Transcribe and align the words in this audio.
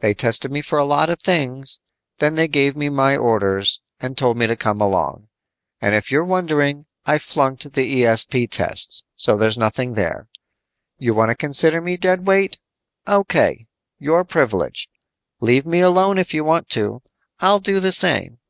They 0.00 0.14
tested 0.14 0.50
me 0.50 0.62
for 0.62 0.80
a 0.80 0.84
lot 0.84 1.10
of 1.10 1.20
things, 1.20 1.78
then 2.18 2.34
gave 2.48 2.74
me 2.74 2.88
my 2.88 3.16
orders 3.16 3.80
and 4.00 4.18
told 4.18 4.36
me 4.36 4.48
to 4.48 4.56
come 4.56 4.80
along. 4.80 5.28
And 5.80 5.94
if 5.94 6.10
you're 6.10 6.24
wondering, 6.24 6.86
I 7.06 7.18
flunked 7.18 7.62
the 7.74 8.02
ESP 8.02 8.50
tests, 8.50 9.04
so 9.14 9.36
there's 9.36 9.56
nothing 9.56 9.92
there. 9.94 10.26
You 10.98 11.14
want 11.14 11.28
to 11.30 11.36
consider 11.36 11.80
me 11.80 11.96
dead 11.96 12.26
weight? 12.26 12.58
O.K., 13.06 13.68
your 14.00 14.24
privilege. 14.24 14.90
Leave 15.40 15.64
me 15.66 15.78
alone 15.82 16.18
if 16.18 16.34
you 16.34 16.42
want 16.42 16.68
to, 16.70 17.02
I'll 17.38 17.60
do 17.60 17.78
the 17.78 17.92
same. 17.92 18.40